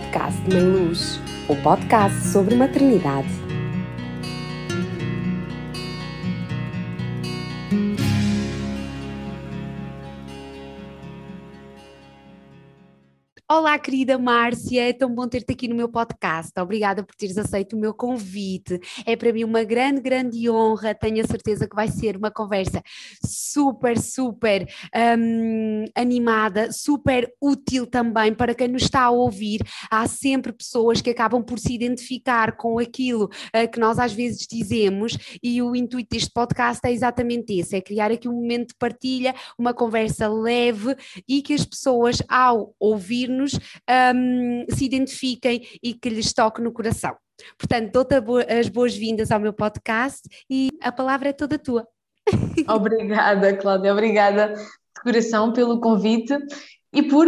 [0.00, 3.39] podcast Mãe Luz, o podcast sobre maternidade.
[13.80, 16.52] Querida Márcia, é tão bom ter-te aqui no meu podcast.
[16.60, 18.78] Obrigada por teres aceito o meu convite.
[19.06, 20.94] É para mim uma grande, grande honra.
[20.94, 22.82] Tenho a certeza que vai ser uma conversa
[23.24, 24.68] super, super
[25.18, 29.62] um, animada, super útil também para quem nos está a ouvir.
[29.90, 34.46] Há sempre pessoas que acabam por se identificar com aquilo uh, que nós às vezes
[34.46, 38.74] dizemos e o intuito deste podcast é exatamente esse: é criar aqui um momento de
[38.78, 40.94] partilha, uma conversa leve
[41.26, 43.58] e que as pessoas, ao ouvir nos
[44.14, 47.16] um, se identifiquem e que lhes toque no coração.
[47.58, 48.14] Portanto, dou-te
[48.52, 51.86] as boas-vindas ao meu podcast e a palavra é toda tua.
[52.68, 56.36] Obrigada, Cláudia, obrigada de coração pelo convite
[56.92, 57.26] e por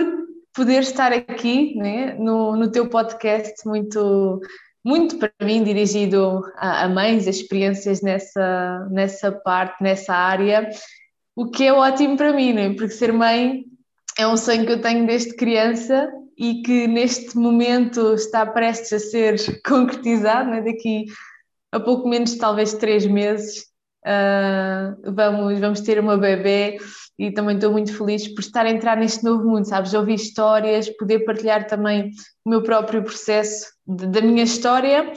[0.55, 4.41] poder estar aqui né, no, no teu podcast muito
[4.85, 10.69] muito para mim dirigido a, a, mães, experiências nessa, nessa parte, nessa área,
[11.37, 12.71] o que é ótimo para mim, né?
[12.71, 13.65] porque ser mãe
[14.19, 16.11] é um sonho que eu tenho desde criança
[16.43, 20.61] e que neste momento está prestes a ser concretizado, né?
[20.61, 21.05] daqui
[21.71, 23.67] a pouco menos, talvez três meses,
[24.05, 26.79] uh, vamos, vamos ter uma bebê
[27.17, 29.95] e também estou muito feliz por estar a entrar neste novo mundo, sabes?
[29.95, 32.11] Ouvir histórias, poder partilhar também
[32.45, 35.13] o meu próprio processo de, da minha história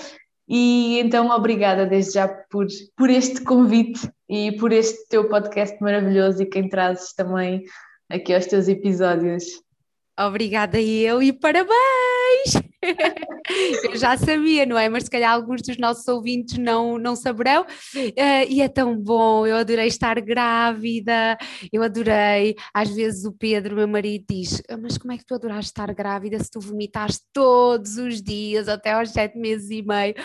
[0.47, 6.43] e então obrigada desde já por, por este convite e por este teu podcast maravilhoso
[6.43, 7.63] e quem trazes também
[8.11, 9.64] aqui aos teus episódios.
[10.17, 11.75] Obrigada eu e parabéns!
[13.83, 14.87] eu já sabia, não é?
[14.87, 17.63] Mas se calhar alguns dos nossos ouvintes não, não saberão.
[17.63, 21.37] Uh, e é tão bom, eu adorei estar grávida,
[21.71, 22.55] eu adorei.
[22.73, 25.93] Às vezes o Pedro, meu marido, diz: ah, Mas como é que tu adoraste estar
[25.93, 30.15] grávida se tu vomitaste todos os dias até aos sete meses e meio?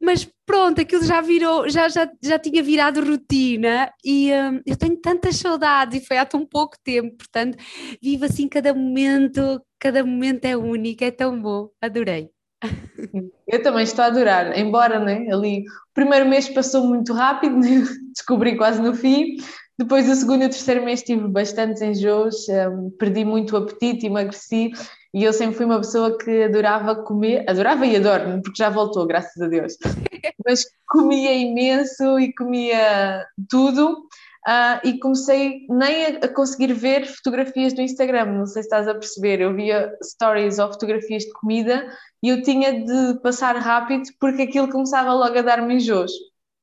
[0.00, 4.96] mas pronto, aquilo já virou, já, já, já tinha virado rotina e hum, eu tenho
[4.96, 7.58] tantas saudades e foi há tão pouco tempo, portanto,
[8.02, 12.30] vivo assim cada momento, cada momento é único, é tão bom, adorei.
[13.46, 17.84] Eu também estou a adorar, embora né, ali o primeiro mês passou muito rápido, né,
[18.16, 19.36] descobri quase no fim,
[19.78, 24.06] depois o segundo e o terceiro mês tive bastantes enjoos, um, perdi muito o apetite,
[24.06, 24.72] emagreci
[25.14, 29.06] e eu sempre fui uma pessoa que adorava comer, adorava e adoro, porque já voltou,
[29.06, 29.76] graças a Deus,
[30.44, 34.06] mas comia imenso e comia tudo.
[34.46, 38.94] Uh, e comecei nem a, conseguir ver fotografias do Instagram, não sei se estás a
[38.94, 39.40] perceber.
[39.40, 41.86] Eu via stories ou fotografias de comida
[42.22, 46.12] e eu tinha de passar rápido porque aquilo começava logo a dar-me enjoos.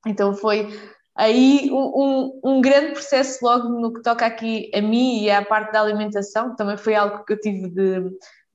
[0.08, 0.68] Então foi
[1.16, 5.72] aí um, um, grande processo logo no que toca aqui a mim e à parte
[5.72, 8.02] da alimentação, também foi algo que eu tive de,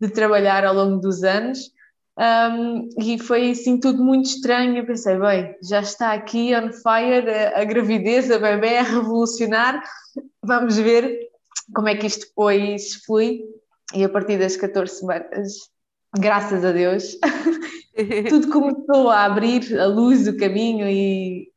[0.01, 1.71] de trabalhar ao longo dos anos.
[2.19, 4.77] Um, e foi assim tudo muito estranho.
[4.77, 9.83] Eu pensei, bem, já está aqui on fire a, a gravidez, a bebê a revolucionar,
[10.43, 11.19] vamos ver
[11.75, 13.41] como é que isto depois flui.
[13.95, 15.71] E a partir das 14 semanas,
[16.19, 17.17] graças a Deus,
[18.29, 21.50] tudo começou a abrir a luz, o caminho e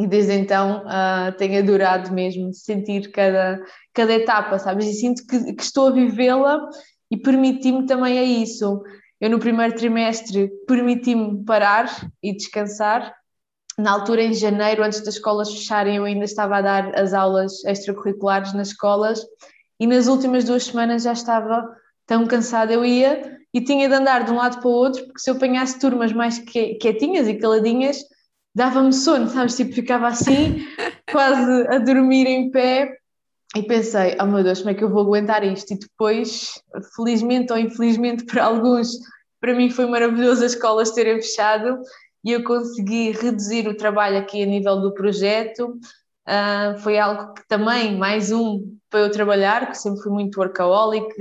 [0.00, 3.60] e desde então uh, tenho adorado mesmo sentir cada,
[3.92, 4.86] cada etapa, sabes?
[4.86, 6.58] E sinto que, que estou a vivê-la
[7.10, 8.82] e permiti-me também a isso.
[9.20, 13.14] Eu no primeiro trimestre permiti-me parar e descansar.
[13.76, 17.62] Na altura, em janeiro, antes das escolas fecharem, eu ainda estava a dar as aulas
[17.66, 19.20] extracurriculares nas escolas
[19.78, 21.68] e nas últimas duas semanas já estava
[22.06, 22.72] tão cansada.
[22.72, 25.34] Eu ia e tinha de andar de um lado para o outro, porque se eu
[25.34, 28.02] apanhasse turmas mais quietinhas e caladinhas,
[28.54, 29.56] dava-me sono, sabes?
[29.56, 30.66] Tipo, ficava assim,
[31.10, 32.96] quase a dormir em pé.
[33.56, 35.72] E pensei, oh meu Deus, como é que eu vou aguentar isto?
[35.72, 36.62] E depois,
[36.94, 38.90] felizmente ou infelizmente para alguns,
[39.40, 41.80] para mim foi maravilhoso as escolas terem fechado
[42.22, 45.78] e eu consegui reduzir o trabalho aqui a nível do projeto.
[46.28, 51.12] Uh, foi algo que também, mais um para eu trabalhar, que sempre fui muito workaholic,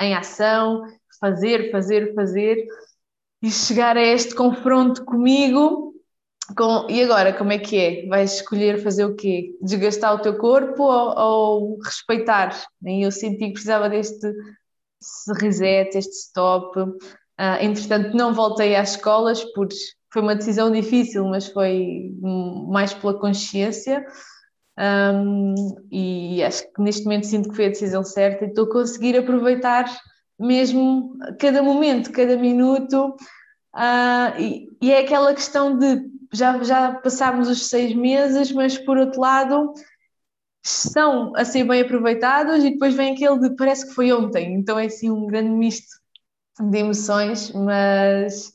[0.00, 0.82] em ação,
[1.18, 2.66] fazer, fazer, fazer,
[3.40, 5.87] e chegar a este confronto comigo
[6.56, 8.06] com, e agora, como é que é?
[8.06, 9.54] Vais escolher fazer o quê?
[9.60, 12.58] Desgastar o teu corpo ou, ou respeitar?
[12.84, 14.32] E eu senti que precisava deste
[15.40, 16.78] reset, este stop.
[16.80, 16.96] Uh,
[17.60, 19.76] entretanto, não voltei às escolas, porque
[20.12, 22.12] foi uma decisão difícil, mas foi
[22.68, 24.04] mais pela consciência.
[24.78, 25.54] Um,
[25.90, 29.18] e acho que neste momento sinto que foi a decisão certa e estou a conseguir
[29.18, 29.84] aproveitar
[30.38, 33.16] mesmo cada momento, cada minuto.
[33.74, 38.98] Uh, e, e é aquela questão de já, já passámos os seis meses, mas por
[38.98, 39.72] outro lado
[40.62, 44.78] são a ser bem aproveitados e depois vem aquele de parece que foi ontem, então
[44.78, 45.98] é assim um grande misto
[46.60, 48.52] de emoções, mas,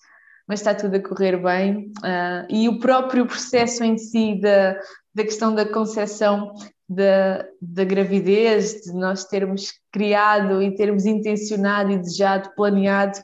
[0.48, 1.92] mas está tudo a correr bem.
[2.00, 4.78] Uh, e o próprio processo em si da,
[5.14, 6.54] da questão da concepção
[6.88, 13.20] da, da gravidez, de nós termos criado e termos intencionado e desejado, planeado,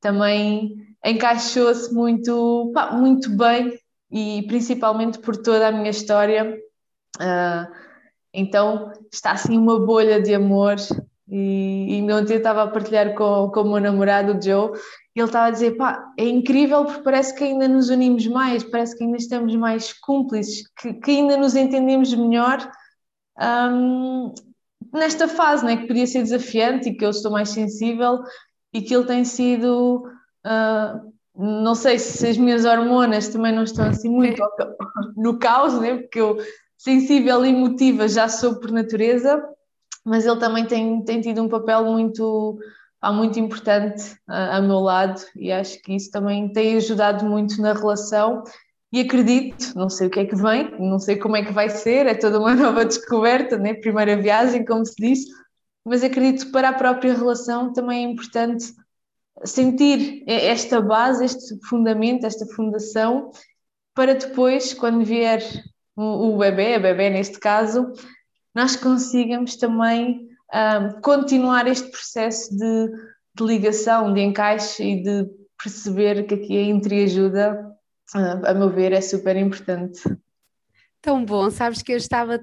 [0.00, 3.78] também encaixou-se muito, pá, muito bem
[4.10, 6.58] e principalmente por toda a minha história.
[7.16, 7.74] Uh,
[8.32, 10.76] então está assim uma bolha de amor
[11.28, 14.78] e, e ontem eu estava a partilhar com, com o meu namorado, o Joe,
[15.14, 18.64] e ele estava a dizer, pá, é incrível porque parece que ainda nos unimos mais,
[18.64, 22.70] parece que ainda estamos mais cúmplices, que, que ainda nos entendemos melhor
[23.40, 24.34] um,
[24.92, 28.20] nesta fase, né, que podia ser desafiante e que eu estou mais sensível
[28.72, 30.04] e que ele tem sido,
[30.46, 34.42] uh, não sei se as minhas hormonas também não estão assim muito
[35.16, 36.38] no caos, né, porque eu
[36.78, 39.42] sensível e emotiva já sou por natureza,
[40.04, 42.58] mas ele também tem, tem tido um papel muito,
[43.12, 47.72] muito importante a, a meu lado e acho que isso também tem ajudado muito na
[47.72, 48.44] relação.
[48.92, 51.68] E acredito, não sei o que é que vem, não sei como é que vai
[51.68, 53.74] ser, é toda uma nova descoberta, né?
[53.74, 55.20] primeira viagem, como se diz,
[55.84, 58.72] mas acredito que para a própria relação também é importante
[59.44, 63.30] sentir esta base, este fundamento, esta fundação,
[63.94, 65.42] para depois, quando vier
[65.96, 67.92] o, o bebê, a bebê neste caso,
[68.54, 72.90] nós consigamos também um, continuar este processo de,
[73.34, 75.26] de ligação, de encaixe e de
[75.62, 77.74] perceber que aqui a entreajuda
[78.12, 80.02] a meu ver, é super importante.
[81.04, 82.40] Tão bom, sabes que eu estava,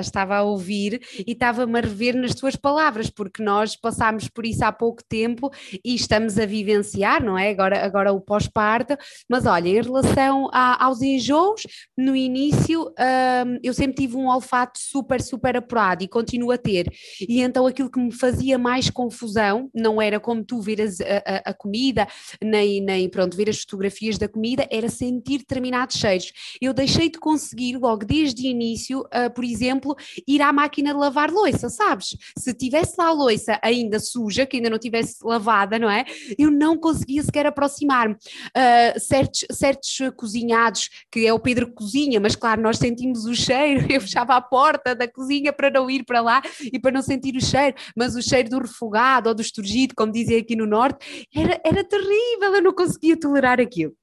[0.00, 4.64] estava a ouvir e estava-me a rever nas tuas palavras, porque nós passámos por isso
[4.64, 5.48] há pouco tempo
[5.84, 7.50] e estamos a vivenciar, não é?
[7.50, 8.96] Agora, agora o pós-parto,
[9.28, 11.62] mas olha, em relação a, aos enjoos,
[11.96, 16.92] no início hum, eu sempre tive um olfato super, super apurado e continuo a ter,
[17.20, 20.86] e então aquilo que me fazia mais confusão não era como tu ver a,
[21.24, 22.08] a, a comida,
[22.42, 26.32] nem, nem pronto, ver as fotografias da comida, era sentir determinados cheiros.
[26.60, 29.94] Eu deixei de conseguir conseguir logo desde o início, uh, por exemplo,
[30.26, 32.16] ir à máquina de lavar louça, sabes?
[32.36, 36.04] Se tivesse lá a louça ainda suja, que ainda não tivesse lavada, não é?
[36.38, 38.14] Eu não conseguia sequer aproximar-me.
[38.14, 43.86] Uh, certos, certos cozinhados, que é o Pedro Cozinha, mas claro, nós sentimos o cheiro,
[43.92, 46.42] eu fechava a porta da cozinha para não ir para lá
[46.72, 50.12] e para não sentir o cheiro, mas o cheiro do refogado ou do esturgido, como
[50.12, 53.94] dizem aqui no Norte, era, era terrível, eu não conseguia tolerar aquilo.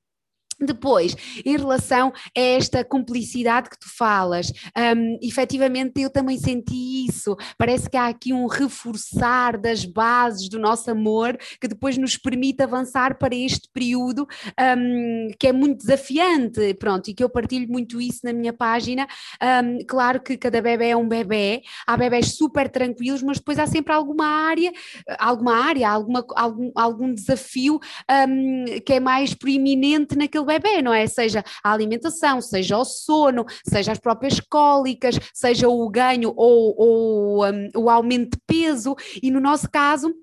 [0.60, 1.16] Depois,
[1.46, 7.36] em relação a esta cumplicidade que tu falas, um, efetivamente eu também senti isso.
[7.58, 12.64] Parece que há aqui um reforçar das bases do nosso amor que depois nos permite
[12.64, 14.28] avançar para este período
[14.60, 16.74] um, que é muito desafiante.
[16.74, 19.08] Pronto, e que eu partilho muito isso na minha página.
[19.64, 23.68] Um, claro que cada bebê é um bebê, há bebés super tranquilos, mas depois há
[23.68, 24.72] sempre alguma área,
[25.20, 27.80] alguma área, alguma, algum, algum desafio
[28.28, 31.06] hum, que é mais proeminente naquele bebê, não é?
[31.06, 37.46] Seja a alimentação, seja o sono, seja as próprias cólicas, seja o ganho ou, ou
[37.46, 40.14] um, o aumento de peso, e no nosso caso,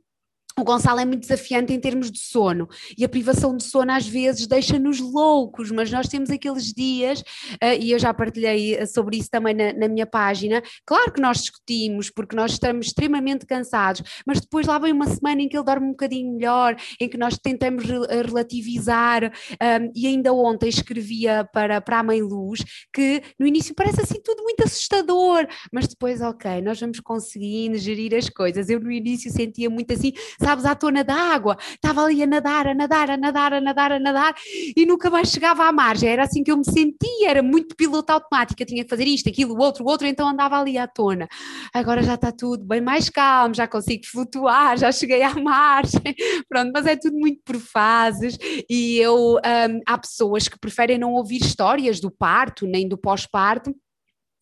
[0.58, 4.06] o Gonçalo é muito desafiante em termos de sono e a privação de sono às
[4.06, 9.16] vezes deixa-nos loucos, mas nós temos aqueles dias, uh, e eu já partilhei eh, sobre
[9.16, 10.62] isso também na, na, minha página.
[10.86, 15.42] Claro que nós discutimos porque nós estamos extremamente cansados, mas depois lá vem uma semana
[15.42, 19.24] em que ele dorme um bocadinho melhor, em que nós tentamos eh, relativizar.
[19.24, 24.20] Um, e ainda ontem escrevia para, para a Mãe Luz que no início parece assim
[24.22, 28.68] tudo muito assustador, mas depois, ok, nós vamos conseguindo gerir as coisas.
[28.68, 30.12] Eu no início sentia muito assim
[30.44, 31.56] sabes, à tona da água.
[31.60, 34.34] Estava ali a nadar, a nadar, a nadar, a nadar, a nadar
[34.76, 36.08] e nunca mais chegava à margem.
[36.08, 38.62] Era assim que eu me sentia, era muito piloto automático.
[38.62, 41.26] Eu tinha que fazer isto, aquilo, o outro, o outro, então andava ali à tona.
[41.72, 46.14] Agora já está tudo bem mais calmo, já consigo flutuar, já cheguei à margem.
[46.48, 48.36] Pronto, mas é tudo muito por fases
[48.68, 53.74] e eu, um, há pessoas que preferem não ouvir histórias do parto nem do pós-parto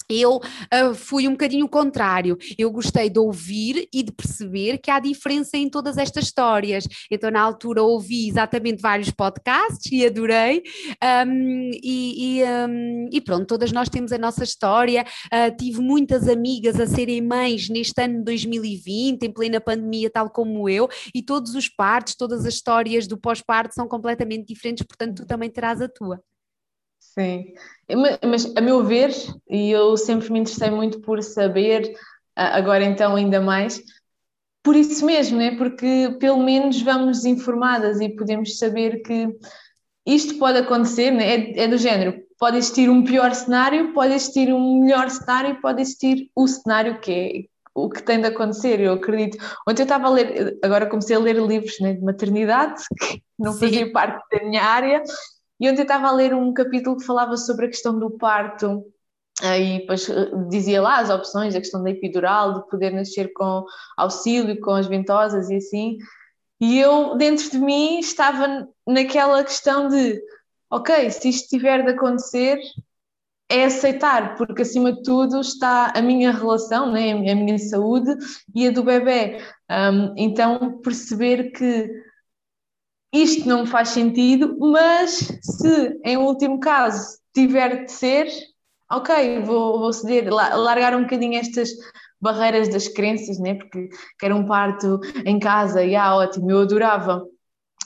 [0.08, 2.36] eu uh, fui um bocadinho contrário.
[2.58, 6.86] Eu gostei de ouvir e de perceber que há diferença em todas estas histórias.
[7.10, 10.62] Então, na altura, ouvi exatamente vários podcasts e adorei.
[11.26, 15.04] Um, e, e, um, e, pronto, todas nós temos a nossa história.
[15.26, 20.30] Uh, tive muitas amigas a serem mães neste ano de 2020, em plena pandemia, tal
[20.30, 25.22] como eu, e todos os partos, todas as histórias do pós-parto são completamente diferentes, portanto,
[25.22, 26.22] tu também terás a tua.
[27.14, 27.52] Sim,
[28.24, 29.12] mas a meu ver,
[29.48, 31.92] e eu sempre me interessei muito por saber,
[32.34, 33.82] agora então ainda mais,
[34.62, 35.56] por isso mesmo, né?
[35.56, 39.28] porque pelo menos vamos informadas e podemos saber que
[40.06, 41.52] isto pode acontecer, né?
[41.52, 45.82] é, é do género, pode existir um pior cenário, pode existir um melhor cenário, pode
[45.82, 49.38] existir o cenário que é o que tem de acontecer, eu acredito.
[49.66, 53.52] Ontem eu estava a ler, agora comecei a ler livros né, de maternidade, que não
[53.52, 53.60] Sim.
[53.60, 55.02] fazia parte da minha área,
[55.62, 58.84] e ontem estava a ler um capítulo que falava sobre a questão do parto,
[59.40, 63.64] e depois eh, dizia lá as opções, a questão da epidural, de poder nascer com
[63.96, 65.98] auxílio, com as ventosas e assim,
[66.60, 70.20] e eu, dentro de mim, estava naquela questão de,
[70.68, 72.58] ok, se isto tiver de acontecer,
[73.48, 78.12] é aceitar, porque acima de tudo está a minha relação, né, a minha saúde
[78.52, 79.38] e a do bebê.
[79.70, 82.01] Um, então, perceber que
[83.12, 88.28] isto não faz sentido, mas se em último caso tiver de ser,
[88.90, 91.70] ok, vou, vou ceder, largar um bocadinho estas
[92.20, 93.54] barreiras das crenças, né?
[93.54, 97.26] porque quero um parto em casa, e ah, ótimo, eu adorava,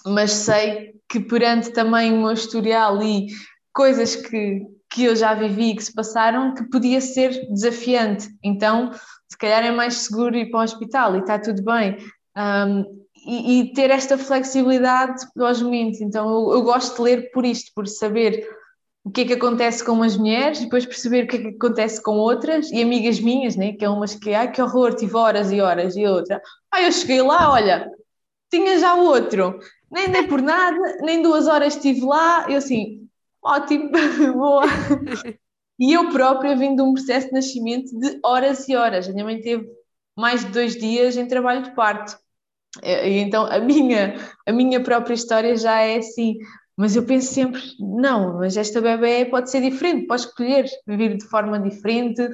[0.04, 3.26] mas sei que perante também o meu historial e
[3.72, 8.28] coisas que, que eu já vivi e que se passaram, que podia ser desafiante.
[8.42, 8.92] Então,
[9.28, 11.96] se calhar é mais seguro ir para o hospital e está tudo bem.
[12.36, 16.00] Um, e, e, ter esta flexibilidade aos momentos.
[16.00, 18.48] Então, eu, eu, gosto de ler por isto, por saber
[19.04, 21.48] o que é que acontece com umas mulheres, e depois perceber o que é que
[21.48, 25.16] acontece com outras, e amigas minhas, né, que é umas que, ai que horror, tive
[25.16, 26.40] horas e horas, e outra,
[26.72, 27.90] ai eu cheguei lá, olha,
[28.50, 29.58] tinha já outro,
[29.90, 33.08] nem dei por nada, nem duas horas estive lá, eu assim,
[33.42, 33.90] ótimo,
[34.34, 34.64] boa.
[35.78, 39.06] E eu própria vim de um processo de nascimento de horas e horas.
[39.06, 39.68] A minha mãe teve
[40.16, 42.18] mais de dois dias em trabalho de parto.
[42.82, 46.36] E, então a minha, a minha própria história já é assim.
[46.76, 51.24] Mas eu penso sempre, não, mas esta bebê pode ser diferente, pode escolher viver de
[51.24, 52.28] forma diferente.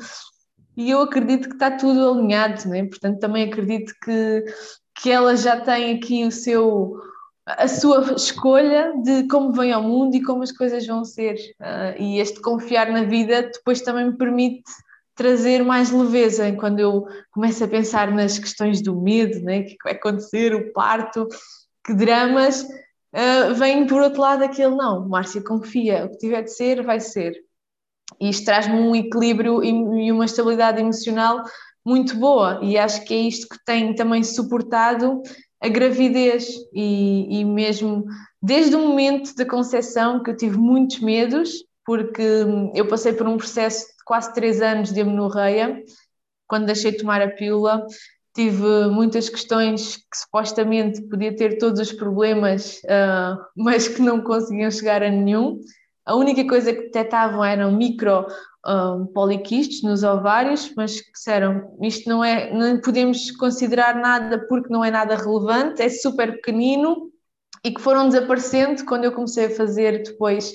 [0.77, 2.85] E eu acredito que está tudo alinhado, né?
[2.85, 4.45] portanto também acredito que,
[4.97, 6.97] que ela já tem aqui o seu,
[7.47, 11.37] a sua escolha de como vem ao mundo e como as coisas vão ser.
[11.61, 14.65] Uh, e este confiar na vida depois também me permite
[15.23, 19.61] trazer mais leveza quando eu começo a pensar nas questões do medo, né?
[19.61, 21.29] o que vai acontecer, o parto,
[21.87, 26.53] que dramas, uh, vem por outro lado aquele não, Márcia confia, o que tiver de
[26.53, 27.37] ser, vai ser.
[28.21, 31.45] E isto traz-me um equilíbrio e uma estabilidade emocional
[31.87, 35.23] muito boa e acho que é isto que tem também suportado
[35.61, 38.05] a gravidez e, e mesmo
[38.43, 42.23] desde o momento da concepção que eu tive muitos medos, porque
[42.75, 45.83] eu passei por um processo de quase três anos de amenorreia,
[46.47, 47.87] quando deixei de tomar a pílula,
[48.35, 54.71] tive muitas questões que supostamente podia ter todos os problemas, uh, mas que não conseguiam
[54.71, 55.61] chegar a nenhum.
[56.05, 58.27] A única coisa que detectavam eram micro
[58.67, 64.73] um, poliquistos nos ovários, mas que disseram isto não é, não podemos considerar nada porque
[64.73, 67.11] não é nada relevante, é super pequenino
[67.65, 70.55] e que foram desaparecendo quando eu comecei a fazer depois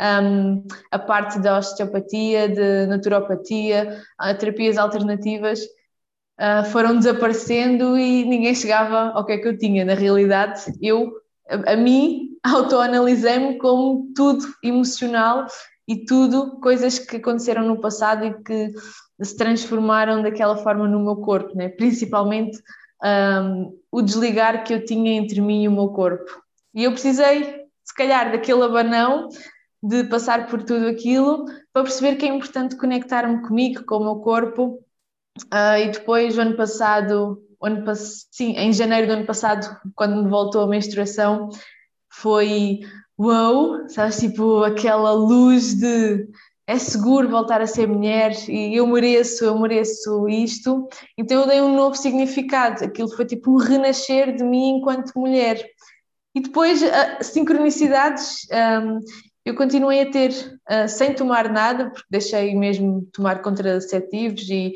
[0.00, 4.02] um, a parte da osteopatia, de naturopatia,
[4.38, 5.60] terapias alternativas,
[6.40, 9.84] uh, foram desaparecendo e ninguém chegava ao que é que eu tinha.
[9.84, 11.12] Na realidade, eu,
[11.48, 15.46] a, a mim, autoanalisei-me como tudo emocional
[15.86, 18.72] e tudo coisas que aconteceram no passado e que
[19.20, 21.68] se transformaram daquela forma no meu corpo, né?
[21.68, 22.58] principalmente
[23.04, 26.30] um, o desligar que eu tinha entre mim e o meu corpo.
[26.74, 29.28] E eu precisei, se calhar, daquele abanão
[29.82, 34.16] de passar por tudo aquilo para perceber que é importante conectar-me comigo, com o meu
[34.16, 34.78] corpo.
[35.52, 40.28] Uh, e depois, o ano passado, ano, sim, em janeiro do ano passado, quando me
[40.28, 41.48] voltou a menstruação,
[42.10, 42.80] foi
[43.18, 46.26] uau, sabes, tipo aquela luz de
[46.66, 50.88] é seguro voltar a ser mulher e eu mereço, eu mereço isto.
[51.18, 55.60] Então eu dei um novo significado, aquilo foi tipo um renascer de mim enquanto mulher.
[56.32, 56.86] E depois, uh,
[57.22, 59.00] sincronicidades, um,
[59.44, 64.74] eu continuei a ter uh, sem tomar nada, porque deixei mesmo tomar contraceptivos e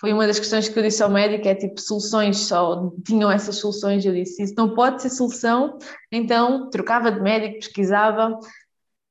[0.00, 3.56] foi uma das questões que eu disse ao médico, é tipo, soluções só tinham essas
[3.56, 5.76] soluções, eu disse, isso não pode ser solução,
[6.10, 8.38] então trocava de médico, pesquisava,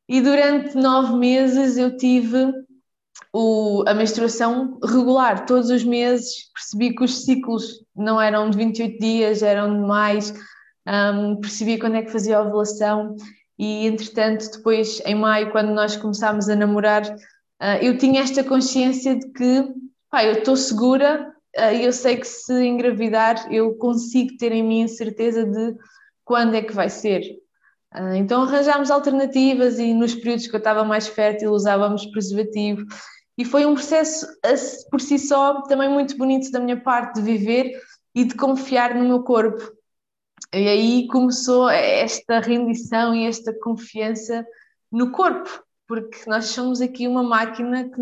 [0.08, 2.54] e durante nove meses eu tive
[3.34, 9.00] o, a menstruação regular, todos os meses, percebi que os ciclos não eram de 28
[9.00, 10.34] dias, eram de mais,
[10.88, 13.16] um, percebi quando é que fazia a ovulação,
[13.58, 19.16] e entretanto depois em maio, quando nós começámos a namorar, uh, eu tinha esta consciência
[19.16, 19.74] de que
[20.10, 24.64] pá, eu estou segura eh, e eu sei que se engravidar eu consigo ter em
[24.64, 25.76] mim a certeza de
[26.24, 27.24] quando é que vai ser.
[27.92, 32.86] Ah, então arranjámos alternativas e nos períodos que eu estava mais fértil usávamos preservativo
[33.38, 34.28] e foi um processo
[34.92, 37.72] por si só também muito bonito da minha parte de viver
[38.14, 39.72] e de confiar no meu corpo.
[40.54, 44.46] E aí começou esta rendição e esta confiança
[44.92, 48.02] no corpo, porque nós somos aqui uma máquina que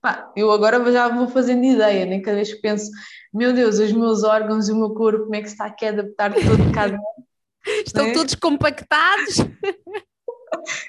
[0.00, 2.24] Pá, eu agora já vou fazendo ideia, nem né?
[2.24, 2.90] cada vez que penso,
[3.34, 6.32] meu Deus, os meus órgãos, o meu corpo, como é que está aqui a adaptar
[6.32, 6.96] todo cada.
[7.84, 8.12] Estão né?
[8.12, 9.38] todos compactados.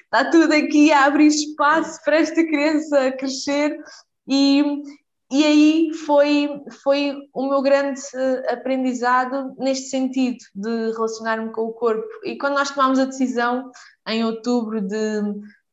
[0.03, 3.79] está tudo aqui a abrir espaço para esta criança crescer
[4.27, 4.83] e,
[5.29, 11.73] e aí foi, foi o meu grande eh, aprendizado neste sentido de relacionar-me com o
[11.73, 12.07] corpo.
[12.23, 13.69] E quando nós tomámos a decisão
[14.07, 15.21] em outubro de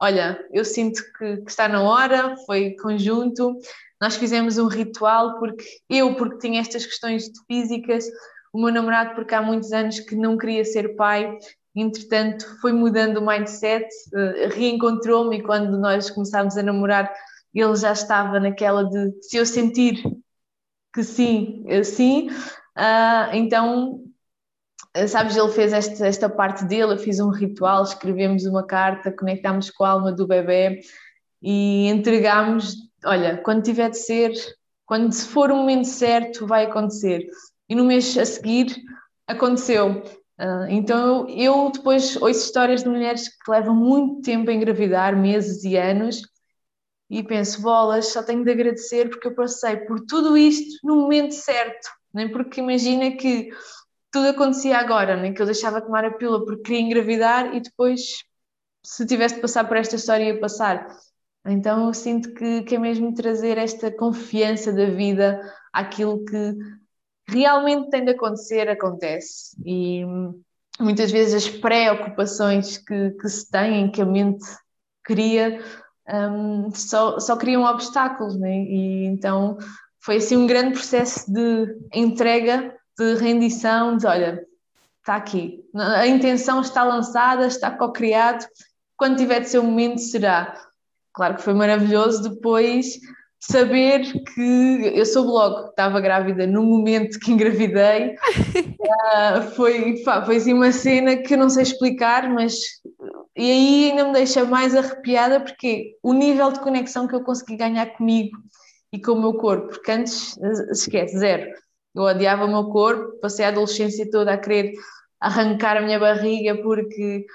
[0.01, 3.57] olha, eu sinto que, que, está na hora, foi conjunto,
[4.01, 8.05] nós fizemos um ritual porque eu, porque tinha estas questões físicas,
[8.53, 11.39] o meu namorado, porque há muitos anos que não queria ser pai,
[11.75, 17.13] entretanto foi mudando o mindset, uh, reencontrou-me quando nós começámos a namorar,
[17.61, 20.03] ele já estava naquela de se eu sentir
[20.93, 24.05] que sim, sim, uh, então
[25.09, 29.71] sabes, ele fez esta, esta parte dele, eu fiz um ritual, escrevemos uma carta, conectámos
[29.71, 30.81] com a alma do bebê
[31.43, 34.33] e entregámos, olha, quando tiver de ser,
[34.87, 37.27] quando for o momento certo, vai acontecer.
[37.69, 38.75] E no mês a seguir
[39.27, 40.03] aconteceu.
[40.39, 45.17] Uh, então eu, eu, depois ouço histórias de mulheres que levam muito tempo a engravidar,
[45.17, 46.23] meses e anos,
[47.11, 51.33] e penso, bolas, só tenho de agradecer porque eu passei por tudo isto no momento
[51.33, 53.51] certo, nem porque imagina que
[54.11, 57.61] tudo acontecia agora, nem que eu deixava de tomar a pílula porque queria engravidar e
[57.61, 58.23] depois,
[58.85, 60.87] se tivesse de passar por esta história, ia passar.
[61.47, 65.41] Então eu sinto que, que é mesmo trazer esta confiança da vida
[65.73, 66.55] àquilo que
[67.29, 69.57] realmente tem de acontecer, acontece.
[69.65, 70.05] E
[70.81, 74.45] muitas vezes as preocupações que, que se têm, que a mente
[75.03, 75.61] cria,
[76.09, 78.51] um, só, só criam obstáculos, né?
[78.51, 79.57] e então
[80.01, 84.45] foi assim um grande processo de entrega de rendição, de olha,
[85.01, 88.47] está aqui, a intenção está lançada, está co-criado,
[88.97, 90.55] quando tiver de ser o momento será.
[91.13, 92.99] Claro que foi maravilhoso depois
[93.41, 94.03] saber
[94.35, 98.15] que eu soube logo que estava grávida no momento que engravidei.
[98.15, 102.55] uh, foi, foi assim uma cena que eu não sei explicar, mas
[103.37, 107.57] e aí ainda me deixa mais arrepiada porque o nível de conexão que eu consegui
[107.57, 108.37] ganhar comigo
[108.93, 110.37] e com o meu corpo, porque antes
[110.71, 111.51] esquece, zero.
[111.95, 114.73] Eu odiava o meu corpo, passei a adolescência toda a querer
[115.21, 117.27] arrancar a minha barriga porque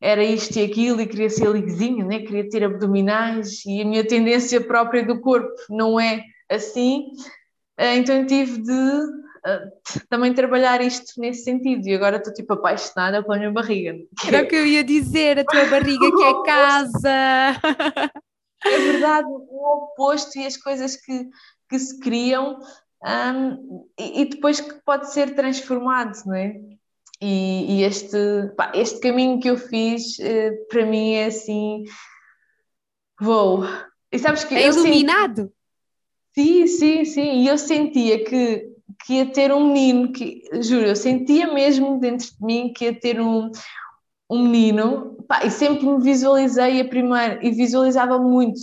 [0.00, 2.20] era isto e aquilo e queria ser ligezinho, né?
[2.20, 7.08] queria ter abdominais e a minha tendência própria do corpo não é assim.
[7.78, 12.52] Eh, então eu tive de uh, também trabalhar isto nesse sentido e agora estou tipo
[12.52, 13.96] apaixonada pela minha barriga.
[14.26, 17.60] Era o que eu ia dizer, a tua barriga que é casa.
[18.64, 21.28] É verdade, o oposto e as coisas que,
[21.68, 22.58] que se criam
[23.04, 26.56] um, e, e, depois que pode ser transformado, não é?
[27.20, 28.16] E, e este,
[28.56, 31.84] pá, este caminho que eu fiz, uh, para mim é assim,
[33.20, 33.64] vou.
[34.12, 35.50] E sabes que é iluminado?
[36.34, 38.68] Senti, sim, sim, sim, e eu sentia que,
[39.04, 42.94] que ia ter um menino, que, juro, eu sentia mesmo dentro de mim que ia
[42.94, 43.50] ter um,
[44.30, 48.60] um menino, pá, e sempre me visualizei a primeira, e visualizava muito,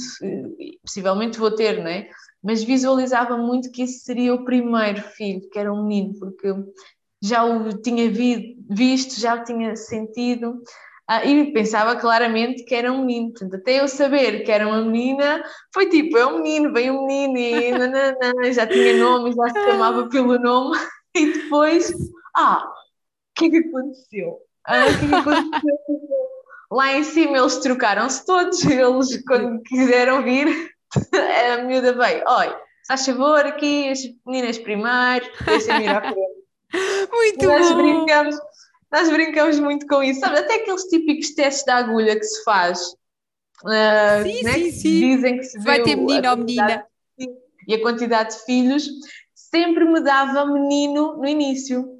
[0.84, 2.08] possivelmente vou ter, não é?
[2.44, 6.54] mas visualizava muito que esse seria o primeiro filho, que era um menino, porque
[7.24, 10.62] já o tinha vi, visto, já o tinha sentido.
[11.08, 14.82] Ah, e pensava claramente que era um menino, portanto, até eu saber que era uma
[14.82, 17.74] menina, foi tipo, é um menino, vem um menino, e
[18.54, 20.78] já tinha nome, já se chamava pelo nome,
[21.16, 21.94] e depois,
[22.36, 22.72] ah, o
[23.36, 24.38] que é que aconteceu?
[24.66, 25.78] Ah, o que é que aconteceu?
[26.72, 30.72] Lá em cima eles trocaram-se todos, eles quando quiseram vir,
[31.52, 32.58] a miúda veio, olha,
[32.88, 36.43] faz favor, aqui as meninas primeiro, deixem-me ir à frente.
[37.12, 37.78] Muito nós bom!
[37.78, 38.36] Brincamos,
[38.92, 40.40] nós brincamos muito com isso, sabe?
[40.40, 42.80] Até aqueles típicos testes da agulha que se faz.
[43.64, 44.54] Uh, sim, né?
[44.54, 45.00] sim, sim.
[45.16, 46.86] Dizem que se vai ter menino ou menina.
[47.68, 48.90] E a quantidade de filhos
[49.34, 51.98] sempre me dava menino no início.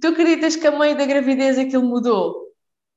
[0.00, 2.44] Tu acreditas que a meio da gravidez aquilo mudou?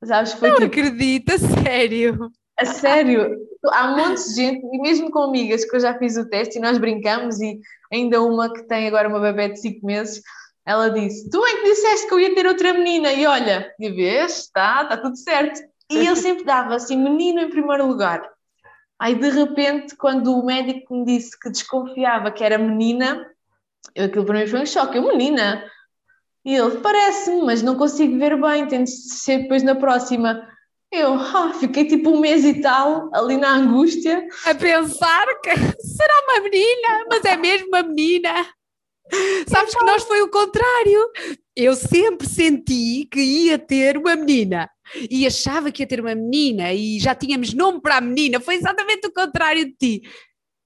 [0.04, 0.68] Sabes, foi Não tipo...
[0.68, 2.32] acredito, a sério.
[2.58, 6.18] A sério, há um monte de gente, e mesmo com amigas que eu já fiz
[6.18, 7.60] o teste e nós brincamos, e
[7.94, 10.22] ainda uma que tem agora uma bebê de 5 meses,
[10.68, 13.90] ela disse: Tu é que disseste que eu ia ter outra menina, e olha, e
[13.90, 15.62] vês, está, está tudo certo.
[15.90, 18.30] E eu sempre dava assim, menino em primeiro lugar.
[19.00, 23.26] Aí de repente, quando o médico me disse que desconfiava que era menina,
[23.98, 24.98] aquilo para mim foi um choque.
[24.98, 25.64] Eu, menina?
[26.44, 30.46] E ele, parece-me, mas não consigo ver bem, tem de ser depois na próxima.
[30.92, 34.28] Eu ah, fiquei tipo um mês e tal ali na angústia.
[34.46, 38.46] A pensar que será uma menina, mas é mesmo uma menina.
[39.48, 41.12] Sabes que nós foi o contrário.
[41.56, 44.70] Eu sempre senti que ia ter uma menina
[45.10, 48.40] e achava que ia ter uma menina e já tínhamos nome para a menina.
[48.40, 50.02] Foi exatamente o contrário de ti.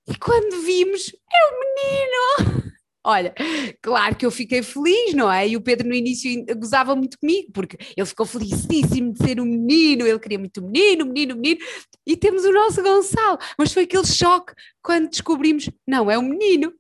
[0.09, 2.71] E quando vimos, é o menino!
[3.03, 3.33] Olha,
[3.81, 5.47] claro que eu fiquei feliz, não é?
[5.47, 9.45] E o Pedro no início gozava muito comigo, porque ele ficou felicíssimo de ser um
[9.45, 11.59] menino, ele queria muito menino, menino, menino,
[12.05, 13.39] e temos o nosso Gonçalo.
[13.57, 16.71] Mas foi aquele choque quando descobrimos, não, é um menino.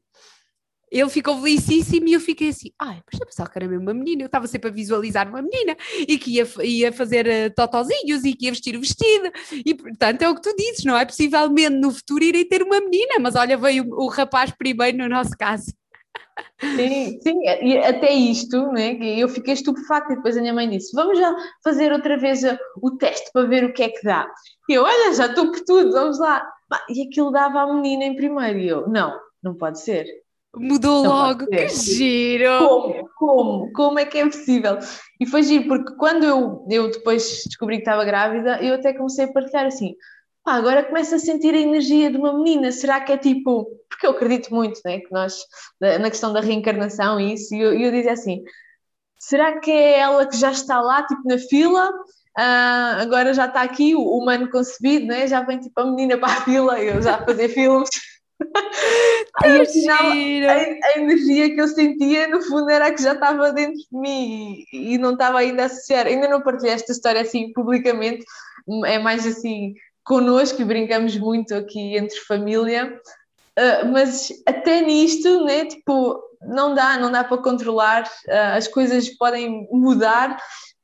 [0.91, 3.93] Ele ficou felicíssimo e eu fiquei assim, ai, mas eu pensava que era mesmo uma
[3.93, 5.77] menina, eu estava sempre a visualizar uma menina
[6.07, 9.31] e que ia, ia fazer uh, totozinhos e que ia vestir o vestido,
[9.65, 11.05] e portanto é o que tu dizes, não é?
[11.05, 15.07] Possivelmente no futuro irei ter uma menina, mas olha, veio o, o rapaz primeiro no
[15.07, 15.71] nosso caso.
[16.59, 20.93] Sim, sim, e até isto, né, eu fiquei estupefacta e depois a minha mãe disse,
[20.93, 22.41] vamos já fazer outra vez
[22.81, 24.27] o teste para ver o que é que dá.
[24.69, 26.45] E eu, olha, já estou por tudo, vamos lá.
[26.89, 30.05] E aquilo dava à menina em primeiro e eu, não, não pode ser.
[30.55, 32.59] Mudou não logo, que giro!
[32.59, 33.09] Como?
[33.15, 33.71] Como?
[33.71, 34.77] Como é que é possível?
[35.19, 39.25] E foi giro, porque quando eu, eu depois descobri que estava grávida, eu até comecei
[39.25, 39.95] a partilhar assim,
[40.43, 44.05] pá, agora começo a sentir a energia de uma menina, será que é tipo, porque
[44.05, 45.39] eu acredito muito, né, que nós,
[45.79, 48.43] na questão da reencarnação e isso, e eu, eu dizia assim,
[49.17, 53.61] será que é ela que já está lá, tipo na fila, uh, agora já está
[53.61, 57.15] aqui o humano concebido, né, já vem tipo a menina para a fila, eu já
[57.15, 57.89] a fazer filmes...
[59.43, 60.53] Aí, afinal, a,
[60.87, 64.65] a, energia que eu sentia, no fundo, era a que já estava dentro de mim
[64.71, 66.07] e, e não estava ainda a associar.
[66.07, 68.25] Ainda não partilhei esta história assim publicamente,
[68.85, 69.73] é mais assim
[70.03, 72.99] connosco e brincamos muito aqui entre família,
[73.57, 79.09] uh, mas até nisto, né, tipo, não dá, não dá para controlar, uh, as coisas
[79.17, 80.37] podem mudar.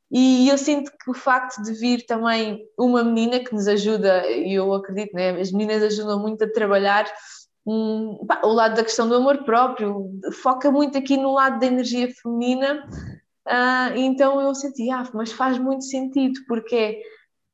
[0.09, 4.53] E eu sinto que o facto de vir também uma menina que nos ajuda, e
[4.53, 7.05] eu acredito, né, as meninas ajudam muito a trabalhar
[8.25, 10.09] pá, o lado da questão do amor próprio,
[10.41, 12.87] foca muito aqui no lado da energia feminina,
[13.47, 17.01] uh, então eu senti, ah, mas faz muito sentido, porque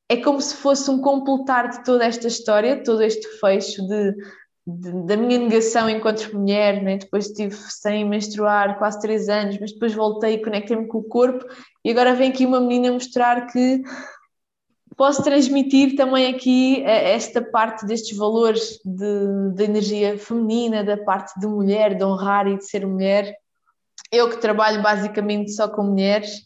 [0.10, 4.12] é como se fosse um completar de toda esta história, todo este fecho de,
[4.68, 6.98] de da minha negação enquanto mulher, né?
[6.98, 11.44] depois estive sem menstruar quase três anos, mas depois voltei e conectei-me com o corpo,
[11.84, 13.82] e agora vem aqui uma menina mostrar que
[14.96, 21.40] posso transmitir também aqui eh, esta parte destes valores de, de energia feminina, da parte
[21.40, 23.34] de mulher, de honrar e de ser mulher.
[24.12, 26.44] Eu que trabalho basicamente só com mulheres,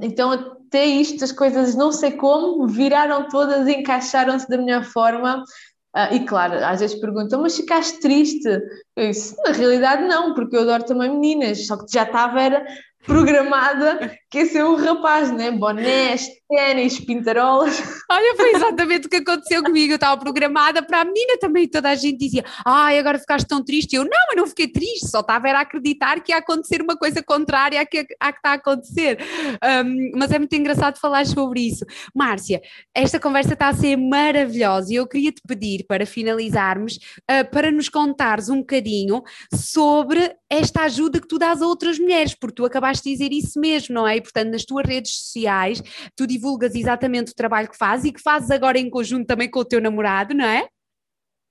[0.00, 5.44] então até isto, as coisas não sei como, viraram todas, encaixaram-se da melhor forma.
[5.94, 8.48] Uh, e claro, às vezes perguntam, mas ficaste triste?
[8.96, 12.64] Eu disse, na realidade não, porque eu adoro também meninas, só que já estava era
[13.04, 15.50] programada que ser um rapaz, né?
[15.50, 17.82] Bonés, ténis, pintarolas.
[18.10, 19.92] Olha, foi exatamente o que aconteceu comigo.
[19.92, 21.68] Eu estava programada para a menina também.
[21.68, 23.94] Toda a gente dizia: Ai, agora ficaste tão triste.
[23.94, 27.22] Eu, não, eu não fiquei triste, só estava a acreditar que ia acontecer uma coisa
[27.22, 29.18] contrária à que, à que está a acontecer.
[29.84, 31.84] Um, mas é muito engraçado falar sobre isso.
[32.14, 32.62] Márcia,
[32.94, 36.96] esta conversa está a ser maravilhosa e eu queria te pedir para finalizarmos,
[37.30, 39.22] uh, para nos contares um bocadinho
[39.54, 43.60] sobre esta ajuda que tu dás a outras mulheres, porque tu acabaste de dizer isso
[43.60, 44.21] mesmo, não é?
[44.22, 45.82] E portanto, nas tuas redes sociais,
[46.16, 49.58] tu divulgas exatamente o trabalho que fazes e que fazes agora em conjunto também com
[49.58, 50.68] o teu namorado, não é?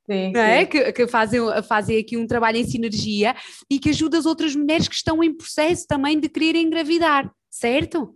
[0.10, 0.66] Sim, não é?
[0.66, 3.36] Que, que, fazem, fazem aqui um trabalho em sinergia
[3.70, 8.16] e que ajuda as outras mulheres que estão em processo também de querer engravidar, certo?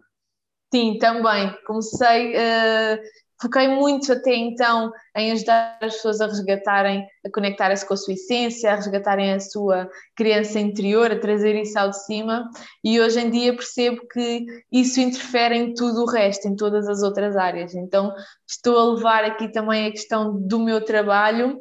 [0.74, 1.54] Sim, também.
[1.66, 3.00] Comecei, uh,
[3.46, 8.14] foquei muito até então em ajudar as pessoas a resgatarem, a conectarem-se com a sua
[8.14, 12.50] essência, a resgatarem a sua criança interior, a trazer isso ao de cima,
[12.84, 17.04] e hoje em dia percebo que isso interfere em tudo o resto, em todas as
[17.04, 17.76] outras áreas.
[17.76, 18.14] Então
[18.50, 21.60] estou a levar aqui também a questão do meu trabalho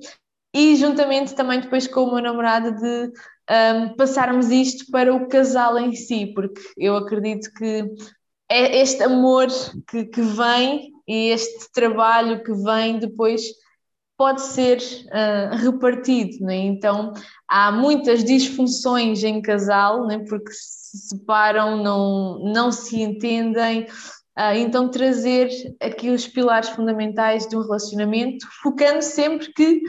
[0.55, 3.12] e juntamente também depois com o meu namorado de
[3.51, 7.85] um, passarmos isto para o casal em si, porque eu acredito que
[8.49, 9.49] é este amor
[9.88, 13.43] que, que vem e este trabalho que vem depois
[14.17, 16.57] pode ser uh, repartido, né?
[16.57, 17.12] então
[17.49, 20.25] há muitas disfunções em casal, né?
[20.29, 23.83] porque se separam, não, não se entendem,
[24.38, 29.83] uh, então trazer aqui os pilares fundamentais de um relacionamento, focando sempre que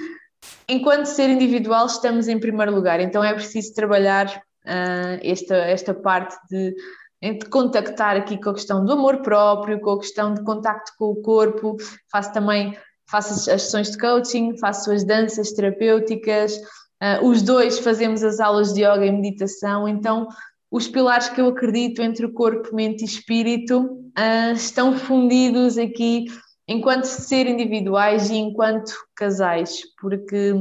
[0.68, 4.28] enquanto ser individual estamos em primeiro lugar, então é preciso trabalhar
[4.66, 6.76] uh, esta, esta parte de
[7.22, 11.06] de contactar aqui com a questão do amor próprio, com a questão de contacto com
[11.06, 11.78] o corpo,
[12.12, 12.78] faço também
[13.10, 16.56] faço as sessões de coaching, faço as danças terapêuticas,
[17.02, 20.28] uh, os dois fazemos as aulas de yoga e meditação, então
[20.72, 26.26] os pilares que eu acredito entre o corpo, mente e espírito uh, estão fundidos aqui
[26.68, 30.54] enquanto ser individuais e enquanto casais, porque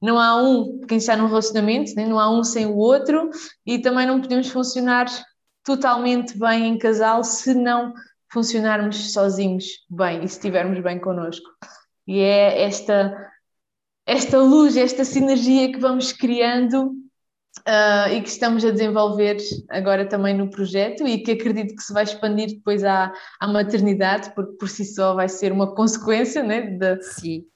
[0.00, 2.06] não há um, quem está num relacionamento, né?
[2.06, 3.30] não há um sem o outro
[3.64, 5.06] e também não podemos funcionar
[5.66, 7.92] totalmente bem em casal se não
[8.32, 11.46] funcionarmos sozinhos bem e se estivermos bem connosco.
[12.06, 13.14] E é esta
[14.06, 19.36] esta luz, esta sinergia que vamos criando uh, e que estamos a desenvolver
[19.68, 24.32] agora também no projeto e que acredito que se vai expandir depois à, à maternidade,
[24.32, 26.96] porque por si só vai ser uma consequência né, da,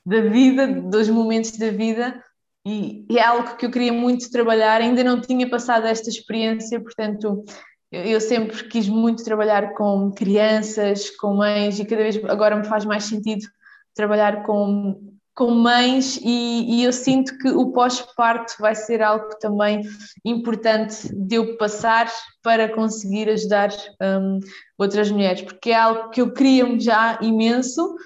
[0.04, 2.20] da vida, dos momentos da vida.
[2.66, 6.80] E, e é algo que eu queria muito trabalhar, ainda não tinha passado esta experiência,
[6.80, 7.44] portanto,
[7.90, 12.84] eu sempre quis muito trabalhar com crianças, com mães, e cada vez agora me faz
[12.84, 13.46] mais sentido
[13.94, 19.80] trabalhar com com mães e, e, eu sinto que o pós-parto vai ser algo também
[20.22, 23.70] importante de eu passar para conseguir ajudar
[24.02, 24.38] um,
[24.76, 27.96] outras mulheres, porque é algo que eu queria já imenso,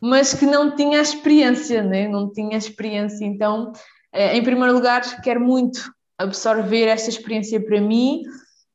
[0.00, 2.08] mas que não tinha experiência, né?
[2.08, 3.24] não tinha experiência.
[3.24, 3.72] Então,
[4.12, 8.22] eh, em primeiro lugar, quero muito absorver esta experiência para mim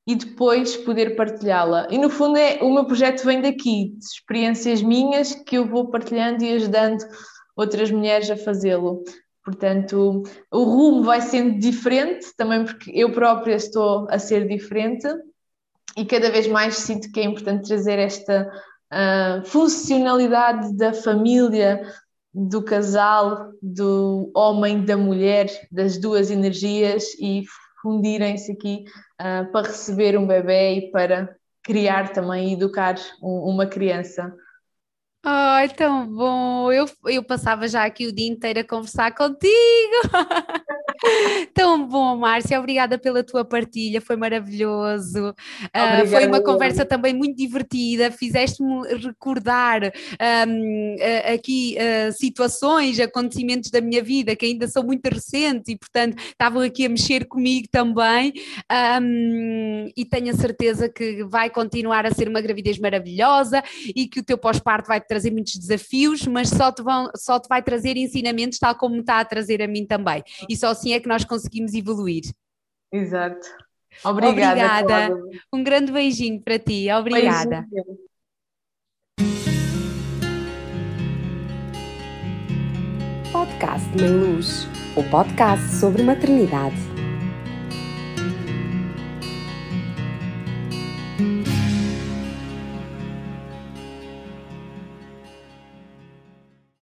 [0.10, 1.88] e depois poder partilhá-la.
[1.91, 5.91] E no fundo, é, o meu projeto vem daqui, de experiências minhas que eu vou
[5.91, 6.98] partilhando e ajudando
[7.56, 9.04] outras mulheres a fazê-lo.
[9.45, 15.08] Portanto, o rumo vai sendo diferente, também porque eu própria estou a ser diferente
[15.95, 18.52] e cada vez mais sinto que é importante trazer esta
[18.91, 21.84] uh, funcionalidade da família,
[22.34, 27.43] do casal, do homem, da mulher, das duas energias e
[27.84, 28.86] fundirem-se aqui
[29.19, 34.34] uh, para receber um bebê e para criar também e educar um, uma criança.
[35.23, 36.71] Ai, tão bom!
[36.71, 39.49] Eu, eu passava já aqui o dia inteiro a conversar contigo.
[41.53, 45.29] Tão bom, Márcia, obrigada pela tua partilha, foi maravilhoso.
[45.29, 49.91] Uh, foi uma conversa também muito divertida, fizeste-me recordar
[50.47, 55.77] um, uh, aqui uh, situações, acontecimentos da minha vida que ainda são muito recentes e,
[55.77, 58.33] portanto, estavam aqui a mexer comigo também.
[59.01, 63.63] Um, e tenho a certeza que vai continuar a ser uma gravidez maravilhosa
[63.95, 67.39] e que o teu pós-parto vai te trazer muitos desafios, mas só te, vão, só
[67.39, 70.23] te vai trazer ensinamentos, tal como está a trazer a mim também.
[70.47, 72.23] E só assim é que nós conseguimos evoluir.
[72.91, 73.47] Exato.
[74.04, 74.62] Obrigada.
[74.62, 75.15] Obrigada.
[75.54, 76.89] Um grande beijinho para ti.
[76.91, 77.65] Obrigada.
[77.69, 78.10] Beijinho.
[83.32, 86.88] Podcast Mãe Luz, o podcast sobre maternidade.